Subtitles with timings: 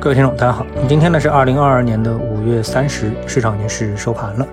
[0.00, 0.66] 各位听众，大家好。
[0.88, 4.46] 今天呢是二零二二年的五月三十，市场已经是收盘了。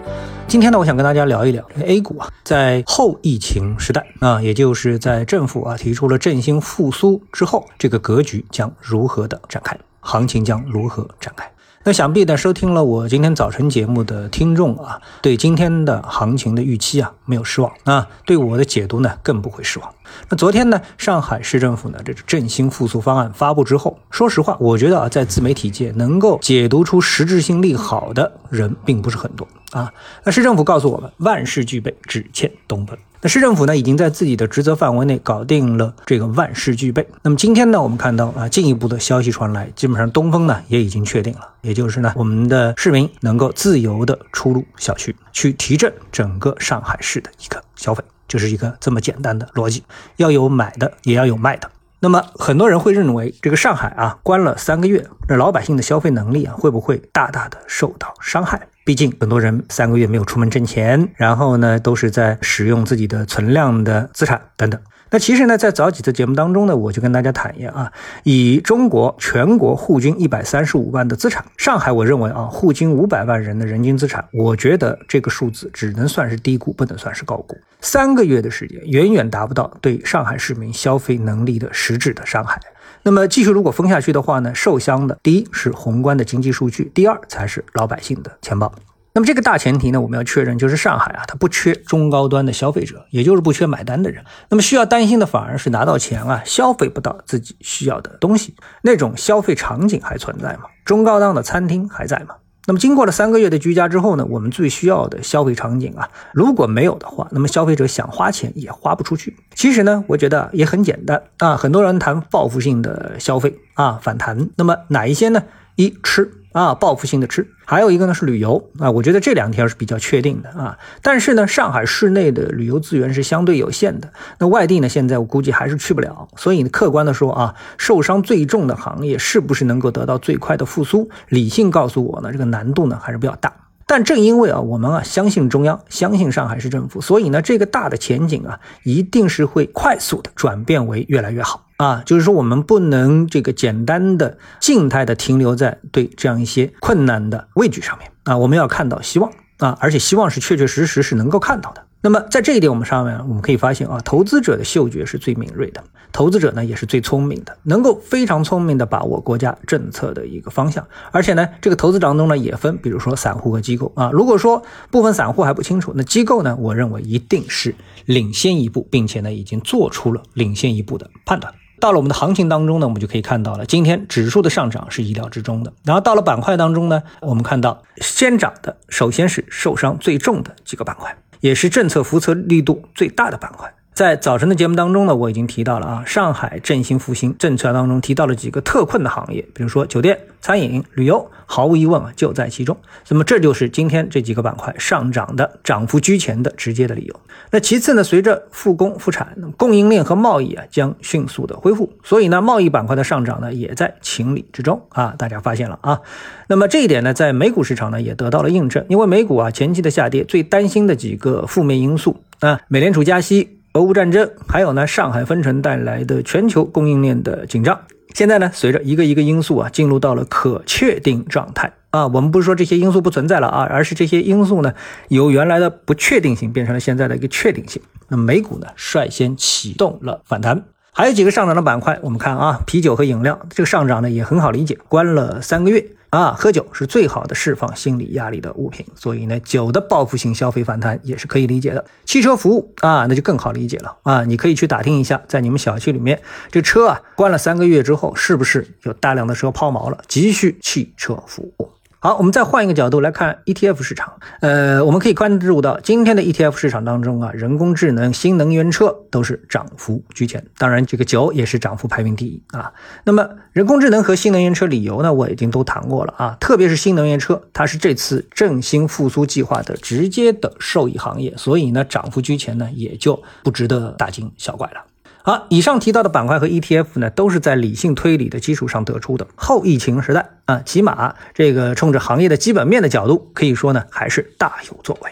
[0.48, 11.50] 今天呢，我想跟大家聊一聊 A 股啊，在后疫情时代啊，也就是在政府啊提出了振兴复苏之后，这个格局将如何的展开，行情将如何展开。
[11.84, 19.92] 那想必呢，收听了我今天早晨节目的听众啊，对今天的行情的预期啊没有失望啊，对我的解读呢更不会失望。
[20.30, 29.92] 那昨天呢，上海市政府呢这个振兴复苏方案发布之后，说实话，我觉得啊，在自媒体界能够解读出实质性利好的人并不是很多啊。
[30.24, 32.96] 那市政府告诉我们，万事俱备，只欠东风。
[33.24, 37.08] 那市政府呢，已经在自己的职责范围内搞定了这个万事俱备。
[37.22, 49.84] 那么今天呢，我们看到啊，进一步的消息传来，基本上东风呢也已经确定了，也就是呢，我们的市民能够自由的出入小区，去提振整个上海市的一个消费，就是一个这么简单的逻辑，
[50.16, 51.70] 要有买的，也要有卖的。
[52.00, 58.68] 那么很多人会认为，这个上海啊关了三个月，那老百姓的消费能力啊会不会大大的受到伤害？
[58.84, 64.82] 毕竟很多人三个月没有出门挣钱，然后呢都是在使用自己的存量的资产等等。
[65.12, 67.92] 那其实呢，在早几次节目当中呢，我就跟大家坦言啊，
[68.24, 77.58] 以中国全国户均一百三十五万的资产，上海我认为啊，户均五百万人的人均资产，我觉得这个数字只能算是低估，不能算是高估。
[77.82, 82.58] 三个月的时间，远远达不到对上海市民消费能力的实质的伤害。
[83.04, 88.72] 那么继续如果封下去的话呢，受伤的第一是宏观的经济数据，第二才是老百姓的钱包。
[89.14, 94.24] 那么这个大前提呢，我们要确认，就是上海啊，它不缺中高端的消费者，也就是不缺买单的人。
[94.50, 100.62] 那么需要担心的反而是拿到钱啊，消费不到自己需要的东西，那种消费场景还存在吗？
[100.86, 102.36] 中高档的餐厅还在吗？
[102.68, 109.36] 那么经过了三个月的居家之后呢，我们最需要的消费场景啊，如果没有的话，那么消费者想花钱也花不出去。
[109.56, 115.44] 其实呢，我觉得也很简单啊，很多人谈报复性的消费啊，反弹，那么哪一些呢？
[115.76, 116.32] 一吃。
[116.52, 120.78] 啊，报复性的吃，还有一个呢是旅游啊，我觉得这两天是比较确定的啊。
[121.02, 126.28] 但是呢，上海市内的旅游资源是相对有限的，那外地呢现在我估计还是去不了。
[126.36, 131.10] 所以客观的说啊，受伤最重的行业是不是能够得到最快的复苏？
[131.30, 133.54] 理性告诉我呢，这个难度呢还是比较大。
[133.92, 142.02] 但正因为啊，我们啊相信中央，相信上海市政府，所以呢，这个大的前景啊，一定是会快速的转变为越来越好啊。
[142.06, 151.84] 就是说，我们不能这个简单的静态的停留在对这样一些困难的畏惧上面啊，我们要看到希望啊，而且希望是确确实实是能够看到的。
[152.04, 160.88] 那么在这一点，我们上面我们可以发现啊，投资者的嗅觉是最敏锐的，投资者呢也是最聪明的，能够非常聪明的把握国家政策的一个方向。
[161.12, 164.10] 而且呢，这个投资当中呢也分，比如说散户和机构啊。
[164.12, 167.76] 如果说部分散户还不清楚，那机构呢，我认为一定是
[168.06, 171.54] 领先一步，并且呢已经做出了领先一步的判断。
[171.80, 175.72] 到了我们的行情当中呢，我们就可以看到了，今天指数的上涨是意料之中的。
[175.84, 181.16] 然后到了板块当中呢，我们看到先涨的首先是受伤最重的几个板块。
[181.42, 183.72] 也是政策扶持力度最大的板块。
[183.94, 192.76] 在早晨的节目当中呢，我已经提到了啊，上海振兴复兴政策当中提到了几个特困的行业，比如说酒店、餐饮、旅游，毫无疑问啊就在其中。
[193.10, 197.20] 那么这就是今天这几个板块上涨的涨幅居前的直接的理由。
[197.52, 205.14] 那其次呢，随着复工复产，供应链和贸易啊将迅速的恢复，所以呢，贸易板块的上涨呢也在情理之中啊。
[205.18, 206.00] 大家发现了啊，
[206.48, 213.58] 那么这一点呢，在美股市场呢也得到了印证，因为美股啊前期的下跌最担心的几个负面因素啊，美联储加息。
[213.74, 217.80] 俄乌战争，还有呢，上海分城带来的全球供应链的紧张，
[218.14, 222.06] 现在呢，随着一个一个因素啊，进入到了可确定状态啊。
[222.08, 224.74] 我们不是说这些因素不存在了啊，而是这些因素呢，
[225.08, 227.82] 由原来的不确定性变成了现在的一个确定性。
[228.10, 230.66] 那美股呢，率先启动了反弹。
[230.94, 241.86] 还有几个上涨的板块，我们看啊，啤酒和饮料这个上涨呢也很好理解，关了三个月啊，喝酒是最好的释放心理压力的物品，所以呢，酒的报复性消费反弹也是可以理解的。
[242.04, 246.22] 汽车服务啊，那就更好理解了啊，你可以去打听一下，在你们小区里面，
[246.52, 251.70] 这车啊关了三个月之后，是不是有大量的车抛锚了，急需汽车服务。
[252.04, 254.12] 好，我们再换一个角度来看 ETF 市场。
[254.40, 260.44] 呃，我们可以关注到今天的 ETF 市场当中啊，人工智能、新能源车都是涨幅居前。
[260.58, 262.74] 当然，这个酒也是涨幅排名第一啊。
[263.04, 266.36] 那么，人工智能和新能源车理由呢，我已经都谈过了啊。
[266.40, 274.91] 特别是新能源车，它是这次振兴复苏计划的直接的受益行业，所以呢，涨幅居前呢，也就不值得大惊小怪了。
[275.24, 279.28] 好，以上提到的板块和 ETF 呢，都是在理性推理的基础上得出的。
[279.36, 285.12] 后疫情时代啊，起码这个冲着行业的基本面的角度，可以说呢还是大有作为。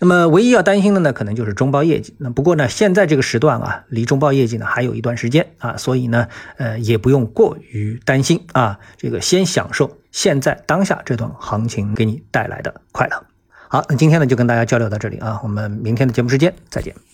[0.00, 2.14] 那么唯一要担心的呢，可能就是中报业绩。
[2.18, 8.80] 那不过呢，现在这个时段啊，离中报业绩呢还有一段时间啊，所以呢，呃，也不用过于担心啊。
[8.96, 13.24] 这个先享受现在当下这段行情给你带来的快乐。
[13.68, 17.13] 好，那今天呢就跟大家交流到这里啊，我们明天的节目时间再见。